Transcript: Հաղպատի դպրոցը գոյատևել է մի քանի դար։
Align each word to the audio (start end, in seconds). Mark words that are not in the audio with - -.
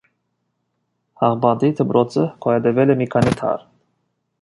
Հաղպատի 1.25 1.71
դպրոցը 1.81 2.25
գոյատևել 2.47 2.95
է 2.95 2.99
մի 3.03 3.11
քանի 3.17 3.39
դար։ 3.43 3.67